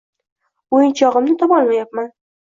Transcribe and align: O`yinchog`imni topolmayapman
O`yinchog`imni 0.77 1.35
topolmayapman 1.41 2.09